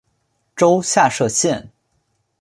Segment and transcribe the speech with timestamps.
[0.55, 1.69] 州下设县。